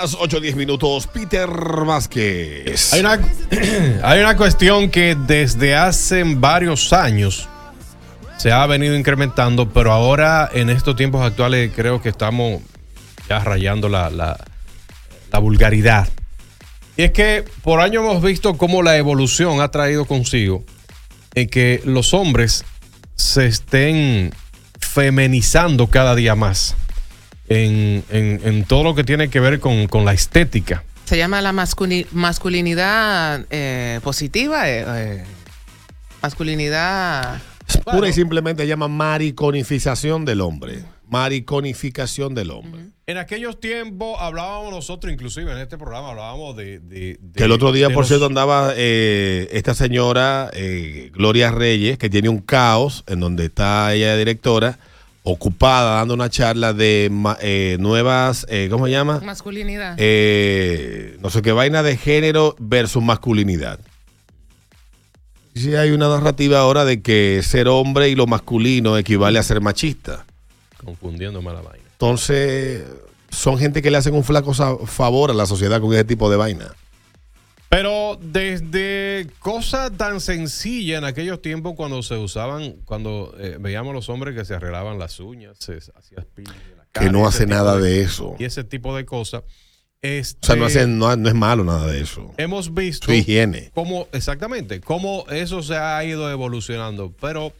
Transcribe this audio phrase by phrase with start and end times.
[0.00, 1.06] las 8 10 minutos.
[1.06, 2.92] Peter Vázquez.
[2.94, 3.20] Hay una,
[4.02, 7.48] hay una cuestión que desde hace varios años
[8.38, 12.62] se ha venido incrementando, pero ahora en estos tiempos actuales creo que estamos
[13.28, 14.38] ya rayando la, la,
[15.30, 16.08] la vulgaridad.
[16.96, 20.64] Y es que por años hemos visto cómo la evolución ha traído consigo
[21.34, 22.64] en que los hombres
[23.16, 24.32] se estén
[24.78, 26.74] feminizando cada día más
[27.50, 30.82] en, en- en todo lo que tiene que ver con, con la estética.
[31.04, 34.70] Se llama la masculi- masculinidad eh, positiva.
[34.70, 35.24] eh, eh,
[36.22, 37.42] masculinidad.
[37.84, 40.84] Pura y simplemente llama mariconificación del hombre.
[41.08, 42.82] Mariconificación del hombre.
[43.06, 46.78] En aquellos tiempos hablábamos nosotros, inclusive en este programa, hablábamos de...
[46.78, 51.50] de- de- Que el otro día, por los- cierto, andaba eh, esta señora, eh, Gloria
[51.50, 54.78] Reyes, que tiene un caos en donde está ella directora,
[55.22, 57.10] ocupada dando una charla de
[57.40, 59.20] eh, nuevas, eh, ¿cómo se llama?
[59.20, 59.94] Masculinidad.
[59.98, 63.78] Eh, no sé qué vaina de género versus masculinidad.
[65.54, 69.42] Y sí hay una narrativa ahora de que ser hombre y lo masculino equivale a
[69.42, 70.24] ser machista.
[70.82, 71.84] Confundiendo mala vaina.
[71.92, 72.84] Entonces,
[73.30, 74.54] son gente que le hacen un flaco
[74.86, 76.72] favor a la sociedad con ese tipo de vaina.
[77.70, 84.08] Pero desde cosas tan sencillas en aquellos tiempos cuando se usaban, cuando eh, veíamos los
[84.08, 86.44] hombres que se arreglaban las uñas, se hacían en
[86.76, 88.34] la cara, Que no hace nada de eso.
[88.40, 89.44] Y ese tipo de cosas.
[90.02, 92.34] Este, O sea, no, hacen, no, no es malo nada de eso.
[92.38, 93.70] Hemos visto Su higiene.
[93.72, 97.14] cómo, exactamente, cómo eso se ha ido evolucionando.
[97.20, 97.52] Pero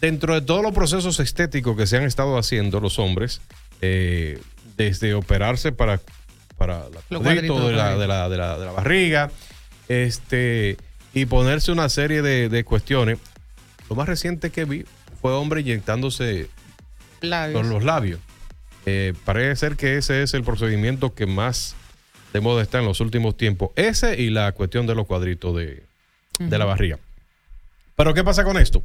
[0.00, 3.42] dentro de todos los procesos estéticos que se han estado haciendo los hombres,
[3.82, 4.40] eh,
[4.78, 6.00] desde operarse para,
[6.66, 9.30] para la cuadrito de la, de, la, de, la, de la barriga,
[9.88, 10.76] este,
[11.12, 13.18] y ponerse una serie de, de cuestiones.
[13.90, 14.84] Lo más reciente que vi
[15.20, 16.48] fue hombre inyectándose
[17.20, 17.60] Labios.
[17.60, 18.20] con los labios.
[18.86, 21.74] Eh, parece ser que ese es el procedimiento que más
[22.32, 23.70] de moda está en los últimos tiempos.
[23.76, 25.82] Ese y la cuestión de los cuadritos de,
[26.38, 26.98] de la barriga.
[27.96, 28.82] Pero ¿qué pasa con esto?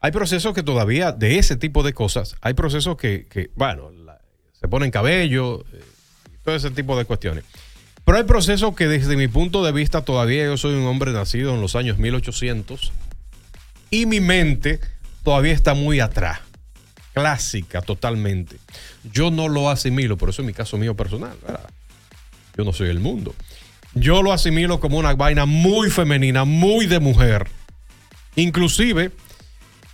[0.00, 4.20] Hay procesos que todavía, de ese tipo de cosas, hay procesos que, que, bueno, la-
[4.60, 5.80] se ponen cabello, eh,
[6.44, 7.44] todo ese tipo de cuestiones.
[8.04, 11.54] Pero hay procesos que desde mi punto de vista todavía yo soy un hombre nacido
[11.54, 12.92] en los años 1800
[13.90, 14.80] y mi mente
[15.22, 16.40] todavía está muy atrás
[17.12, 18.56] clásica totalmente.
[19.12, 21.36] Yo no lo asimilo, por eso es mi caso mío personal.
[22.56, 23.34] Yo no soy el mundo.
[23.94, 27.46] Yo lo asimilo como una vaina muy femenina, muy de mujer.
[28.36, 29.10] Inclusive,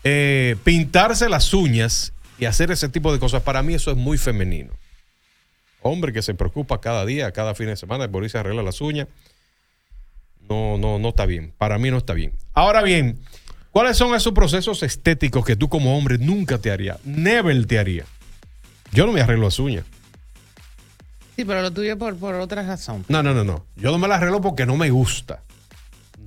[0.04, 4.16] eh, pintarse las uñas y hacer ese tipo de cosas, para mí eso es muy
[4.16, 4.72] femenino.
[5.82, 8.80] Hombre que se preocupa cada día, cada fin de semana por irse a arreglar las
[8.80, 9.08] uñas.
[10.48, 11.52] No, no, no está bien.
[11.58, 12.32] Para mí no está bien.
[12.54, 13.18] Ahora bien,
[13.70, 16.98] ¿cuáles son esos procesos estéticos que tú como hombre nunca te harías?
[17.04, 18.04] Never te haría.
[18.92, 19.84] Yo no me arreglo las uñas.
[21.36, 23.04] Sí, pero lo tuyo por, por otra razón.
[23.08, 23.64] No, no, no, no.
[23.76, 25.42] Yo no me las arreglo porque no me gusta.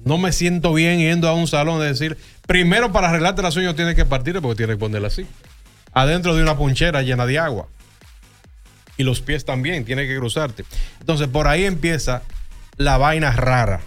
[0.06, 3.76] No me siento bien yendo a un salón de decir, primero para arreglarte las uñas
[3.76, 5.28] tienes que partir porque tienes que ponerla así.
[5.94, 7.68] Adentro de una ponchera llena de agua.
[8.98, 10.66] Y los pies también, tienes que cruzarte.
[11.00, 12.22] Entonces por ahí empieza
[12.78, 13.82] la vaina rara.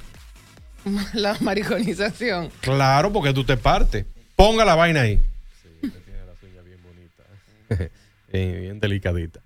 [1.15, 2.51] La mariconización.
[2.61, 4.05] Claro, porque tú te partes.
[4.37, 5.21] Ponga la vaina ahí.
[5.63, 7.91] Sí, usted tiene las uñas bien bonitas.
[8.33, 9.41] bien, bien delicadita.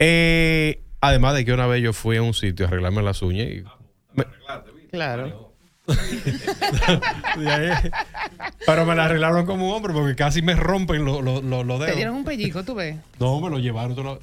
[0.00, 3.46] Eh, además de que una vez yo fui a un sitio a arreglarme las uñas
[3.48, 3.64] y.
[4.14, 4.24] me-
[4.90, 5.52] Claro.
[8.66, 11.84] pero me la arreglaron como un hombre porque casi me rompen los los- los Te
[11.84, 11.96] dedos.
[11.96, 12.96] dieron un pellizco, tú ves.
[13.18, 13.94] No, me lo llevaron.
[13.94, 14.18] Tú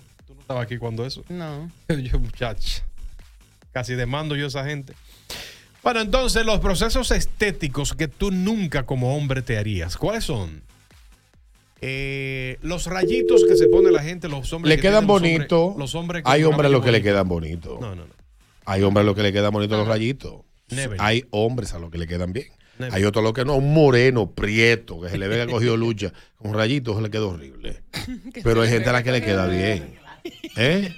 [0.45, 1.23] estabas aquí cuando eso.
[1.29, 1.69] No.
[1.89, 2.83] Yo, muchacho.
[3.71, 4.93] Casi demando yo a esa gente.
[5.83, 10.61] Bueno, entonces, los procesos estéticos que tú nunca como hombre te harías, ¿cuáles son?
[11.81, 14.69] Eh, los rayitos que se pone la gente, los hombres.
[14.69, 15.77] Le que quedan tienen los hombres- bonitos.
[15.77, 17.79] Los hombres Hay hombres a los que le quedan bonitos.
[17.79, 17.85] bonito.
[17.85, 18.13] No, no, no.
[18.65, 20.41] Hay hombres a los que le quedan bonitos los rayitos.
[20.69, 20.97] Never.
[21.01, 22.47] Hay hombres a los que le quedan bien.
[22.79, 22.93] Never.
[22.95, 23.55] Hay otros a los que no.
[23.55, 26.11] Un moreno, prieto, que se le ve que ha cogido lucha.
[26.37, 27.83] Con rayitos se le queda horrible.
[28.43, 29.99] Pero hay gente a la que le queda bien.
[30.57, 30.93] ¿Eh?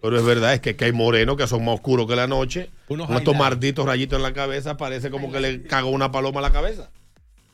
[0.00, 2.70] Pero es verdad, es que, que hay morenos que son más oscuros que la noche.
[2.88, 6.40] Unos Con estos malditos rayitos en la cabeza, parece como que le cagó una paloma
[6.40, 6.90] a la cabeza.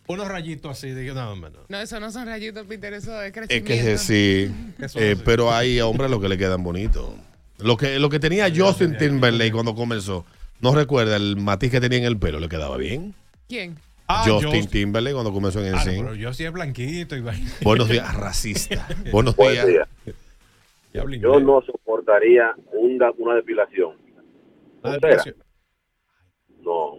[0.09, 1.51] Unos rayitos así, de, no, no.
[1.69, 3.69] No, eso no son rayitos, Peter, eso es Es crecimiento.
[3.69, 4.51] que sí.
[4.81, 5.23] Eso Eh, sí.
[5.25, 7.11] pero hay hombres a los que le quedan bonitos.
[7.59, 10.25] Lo que, lo que tenía Justin Timberlake cuando comenzó,
[10.61, 13.15] no recuerda el matiz que tenía en el pelo, le quedaba bien.
[13.49, 13.77] ¿Quién?
[14.09, 17.23] Ah, Justin yo- Timberlake cuando comenzó en Ah, no, pero yo sí es blanquito y.
[17.63, 18.89] Buenos días, racista.
[19.13, 19.67] Buenos Buen días.
[19.69, 19.89] día.
[20.93, 21.43] Yo inglés.
[21.43, 23.97] no soportaría una, una depilación.
[26.63, 26.99] No.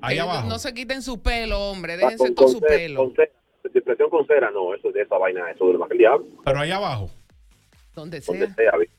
[0.00, 0.48] Ahí abajo.
[0.48, 1.96] No se quiten su pelo, hombre.
[1.96, 3.04] Déjense con- todo con su cera- pelo.
[3.04, 3.32] con cera.
[3.72, 4.74] Depilación con cera, no.
[4.74, 6.26] Eso de esa vaina, eso de lo más que el diablo.
[6.44, 7.10] Pero ahí abajo.
[7.94, 8.54] Donde Donde sea.
[8.54, 8.78] sea.
[8.78, 8.94] ¿viste?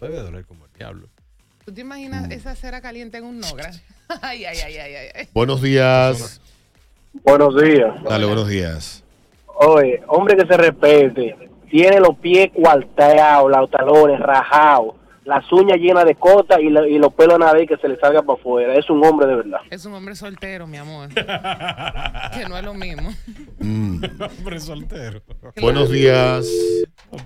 [0.00, 1.08] Debe doler como el diablo.
[1.64, 1.86] ¿Tú te Mm.
[1.86, 3.70] imaginas esa cera caliente en un Nogra?
[4.22, 5.28] Ay, ay, ay, ay, ay, ay.
[5.32, 6.40] Buenos días.
[7.24, 8.02] Buenos días.
[8.04, 9.02] Dale, buenos días.
[9.58, 11.34] Oye, hombre que se respete,
[11.70, 16.98] tiene los pies cuarteados, los talones rajados, las uñas llenas de cota y, la- y
[16.98, 18.74] los pelos nada que se le salga para afuera.
[18.74, 19.58] Es un hombre de verdad.
[19.70, 21.08] Es un hombre soltero, mi amor.
[21.12, 23.10] que no es lo mismo.
[23.58, 24.04] Mm.
[24.38, 25.20] Hombre soltero.
[25.60, 26.46] Buenos días.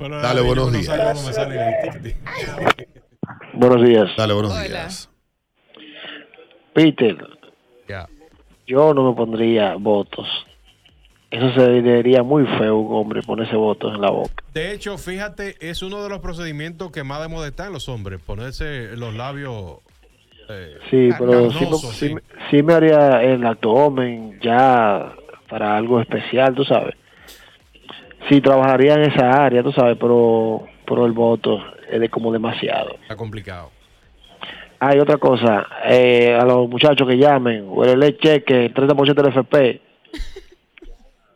[0.01, 0.89] No, Dale, a buenos no días.
[3.55, 4.09] Buenos días.
[4.17, 4.63] Dale, buenos Hola.
[4.67, 5.11] días.
[6.73, 7.17] Peter,
[7.89, 8.09] Ya.
[8.67, 10.27] yo no me pondría votos.
[11.31, 14.32] Eso se vería muy feo un hombre ponerse votos en la boca.
[14.53, 17.88] De hecho, fíjate, es uno de los procedimientos que más de moda está en los
[17.88, 19.77] hombres, ponerse los labios.
[20.49, 22.15] eh, Sí, pero sí, me- sí sí.
[22.15, 25.12] me- sí me haría el abdomen ya
[25.49, 26.97] para algo especial, tú sabes.
[28.29, 32.97] Sí, trabajaría en esa área, tú sabes, pero, pero el voto es de como demasiado.
[33.03, 33.71] está complicado.
[34.81, 39.81] Hay otra cosa, eh, a los muchachos que llamen, huele cheque, 30% del FP.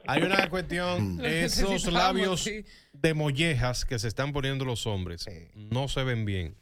[0.06, 2.64] Hay una cuestión, esos labios sí.
[2.92, 6.54] de mollejas que se están poniendo los hombres no se ven bien.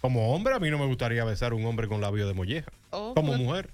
[0.00, 2.70] Como hombre, a mí no me gustaría besar a un hombre con labios de molleja.
[2.90, 3.70] Oh, Como pues- mujer.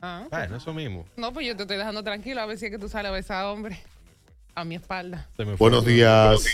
[0.00, 1.06] Ah, Bueno, eso mismo.
[1.16, 3.12] No, pues yo te estoy dejando tranquilo a ver si es que tú sales a
[3.12, 3.78] besar a hombre.
[4.54, 5.28] A mi espalda.
[5.58, 6.44] Buenos días.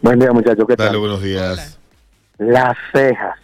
[0.00, 1.78] Buen día, muchachos, ¿qué Dale, buenos días.
[2.38, 3.38] Las cejas.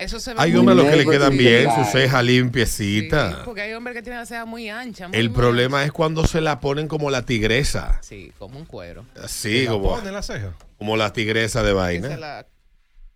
[0.00, 2.26] Eso se ve Hay hombres a los que le quedan sí, bien su ceja Sí,
[2.26, 3.42] limpiecita.
[3.44, 5.08] porque hay hombres que tienen la ceja muy ancha.
[5.08, 5.86] muy, El muy problema ancha.
[5.86, 7.98] es cuando se la ponen como la tigresa.
[8.02, 9.04] Sí, como un cuero.
[9.14, 9.28] ¿La
[9.70, 10.54] como, la ceja?
[10.78, 12.16] como la tigresa de Que se vaina.
[12.16, 12.46] la,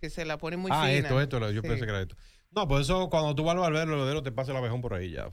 [0.01, 0.99] que se la pone muy ah, fina.
[0.99, 1.69] esto, esto, yo Sí.
[1.69, 2.17] pensé que era esto.
[2.51, 4.95] No, pues eso, cuando tú vas al barbero, el barbero te pasa el abejón por
[4.95, 5.27] ahí ya.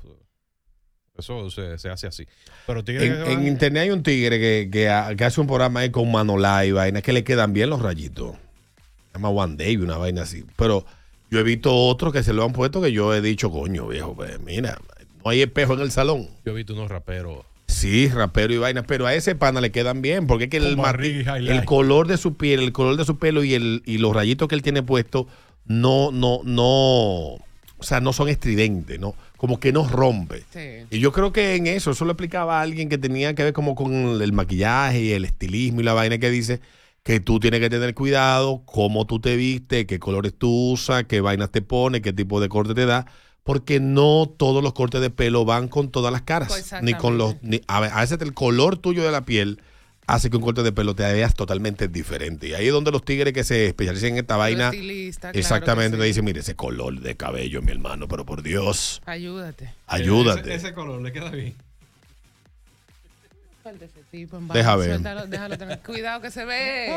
[1.18, 2.26] Eso se, se hace así.
[2.66, 5.82] Pero tigre En, en internet hay un tigre que, que ha- que hace un programa
[5.82, 8.36] ahí con Manolá y vainas que le quedan bien los rayitos.
[9.12, 10.46] Se llama One Day, una vaina así.
[10.56, 10.86] Pero
[11.32, 14.14] yo he visto otros que se lo han puesto que yo he dicho, coño, viejo,
[14.14, 14.78] pues mira,
[15.24, 16.28] no hay espejo en el salón.
[16.46, 17.46] Yo he visto unos raperos.
[17.68, 20.78] Sí, rapero y vainas, pero a ese pana le quedan bien, porque es que el,
[20.78, 21.50] highlight.
[21.50, 24.50] el color de su piel, el color de su pelo y, el, y los rayitos
[24.50, 25.26] que él tiene puesto
[25.66, 27.40] no, no, no, o
[27.80, 29.16] sea, no son estridentes, ¿no?
[29.38, 30.44] Como que no rompe.
[30.52, 30.86] Sí.
[30.92, 33.54] Y yo creo que en eso, eso lo explicaba a alguien que tenía que ver
[33.54, 36.60] como con el maquillaje y el estilismo y la vaina que dice
[37.04, 41.20] que tú tienes que tener cuidado cómo tú te vistes, qué colores tú usas, qué
[41.22, 43.06] vainas te pones, qué tipo de corte te da,
[43.44, 47.18] porque no todos los cortes de pelo van con todas las caras, Pues ni con
[47.18, 49.60] los, ni- a, ve- a veces el color tuyo de la piel
[50.06, 52.50] hace que un corte de pelo te veas totalmente diferente.
[52.50, 55.98] Y ahí es donde los tigres que se especializan en esta vaina, estilista, claro exactamente,
[55.98, 56.08] te sí.
[56.10, 59.74] dicen, mire, ese color de cabello, mi hermano, pero por Dios, Ayúdate.
[59.88, 60.54] ayúdate.
[60.54, 61.56] Ese, ese color le queda bien.
[63.62, 64.88] Suelta ese tipo en Deja ver.
[64.90, 66.88] suéltalo, déjalo tener cuidado que se ve.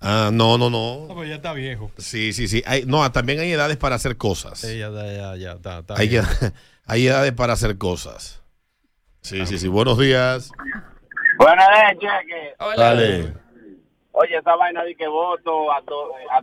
[0.00, 1.14] Ah, no, no, No, no.
[1.14, 1.90] pues ya está viejo.
[1.98, 2.62] Sí, sí, sí.
[2.66, 4.58] Hay, no, también hay edades para hacer cosas.
[4.60, 6.24] Sí, ya, ya, ya, ya, está, está Hay, bien.
[6.40, 6.52] ed-
[6.86, 8.40] hay edades para hacer cosas.
[9.22, 9.66] Sí, sí, sí.
[9.68, 10.50] Buenos días.
[11.36, 12.54] Buenas noches, cheque.
[12.60, 12.76] Hola.
[12.84, 13.34] Dale.
[14.20, 16.42] Oye, esa vaina de que voto a, do, a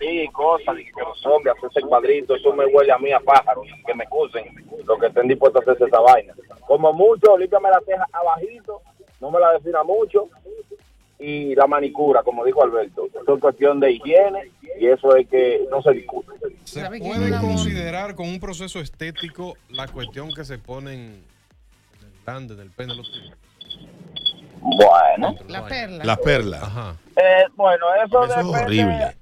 [0.00, 3.18] y cosas, de que los hombres hacen ese cuadrito, eso me huele a mí a
[3.18, 4.44] pájaro, y que me excusen
[4.84, 6.32] los que estén dispuestos a hacerse esa vaina.
[6.64, 8.82] Como mucho, límpiame la ceja abajito,
[9.20, 10.28] no me la defina mucho,
[11.18, 13.08] y la manicura, como dijo Alberto.
[13.08, 16.30] Eso es cuestión de higiene, y eso es que no se discute.
[16.62, 22.54] ¿Se puede considerar con un proceso estético la cuestión que se ponen en el grande
[22.54, 23.47] del pene de los tigres?
[24.60, 26.04] Bueno, La perla.
[26.04, 26.62] Las perlas.
[26.62, 26.96] Ajá.
[27.16, 29.16] eh, bueno, eso, Eso es horrible.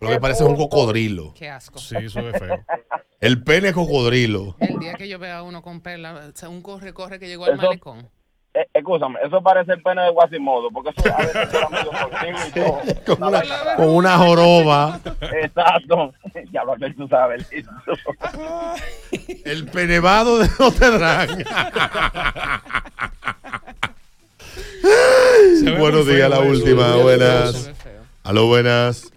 [0.00, 1.34] Lo que parece un punto- cocodrilo.
[1.34, 1.78] Qué asco.
[1.78, 2.58] Sí, eso es feo.
[3.20, 4.56] El pene es cocodrilo.
[4.60, 7.28] El día que yo vea a uno con perla, o sea, un corre, corre que
[7.28, 8.08] llegó al Eso- malecón.
[8.52, 12.38] Eh, escúchame, eso parece el pene de Guasimodo, porque eso a veces queda medio cortico
[12.48, 13.16] y todo.
[13.16, 13.42] Con una,
[13.76, 15.00] con una joroba.
[15.40, 16.12] Exacto.
[16.52, 17.48] Ya lo que tú sabes.
[17.52, 17.70] listo.
[19.44, 21.44] El penevado de Notre Dame.
[25.78, 26.48] Buenos días, la eso.
[26.48, 26.96] última.
[26.96, 27.70] Buenas.
[28.24, 29.12] Aló, buenas.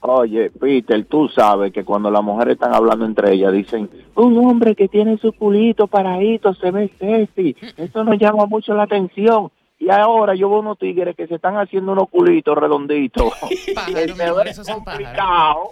[0.00, 4.76] Oye, Peter, tú sabes que cuando las mujeres están hablando entre ellas dicen, un hombre
[4.76, 9.50] que tiene su culito paradito se ve sexy, eso nos llama mucho la atención.
[9.80, 13.32] Y ahora yo veo unos tigres que se están haciendo unos culitos redonditos.
[13.74, 14.68] Pájaro, se ve pájaros.
[14.68, 15.70] complicado.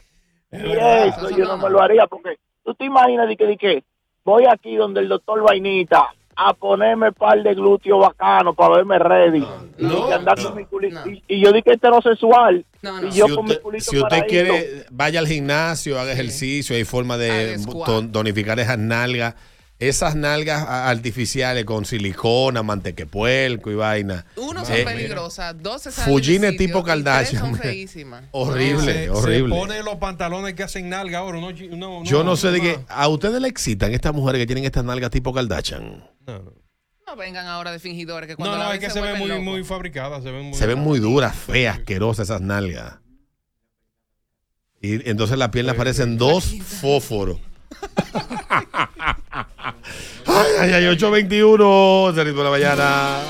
[0.53, 3.85] Y eso yo no me lo haría porque tú te imaginas de que, de que
[4.25, 9.47] voy aquí donde el doctor Vainita a ponerme par de glúteos bacanos para verme ready.
[9.79, 11.01] No, y andar no, con mi culito.
[11.05, 11.11] no.
[11.11, 12.65] Y, y yo dije heterosexual.
[12.83, 13.09] No, no.
[13.09, 16.77] Y yo si con mi usted, culito si usted quiere, vaya al gimnasio, haga ejercicio,
[16.77, 17.59] hay forma de
[18.13, 19.35] tonificar esas nalgas.
[19.79, 24.25] Esas nalgas artificiales con silicona, mantequepuelco y vaina.
[24.37, 27.43] Uno son Eh, peligrosas, dos se sitio, tipo Kardashian.
[27.43, 28.25] son feísimas.
[28.31, 29.55] Horrible, se, horrible.
[29.55, 31.39] Se pone los pantalones que hacen nalga ahora.
[31.39, 32.79] uno- uno- Yo no sé de qué.
[32.89, 36.03] ¿A ustedes le excitan estas mujeres que tienen estas nalgas tipo Kardashian?
[36.27, 36.53] No, no.
[37.07, 39.63] No vengan ahora de fingidores que cuando No, no, es que se ven muy, muy
[39.63, 40.23] fabricadas.
[40.25, 42.95] Se ven muy, Se ven muy duras, feas, asquerosas esas nalgas.
[44.81, 47.39] Y entonces las piernas parecen dos fósforos.
[50.27, 53.27] ay, ay, ay, 821, Cerrito de la mañana.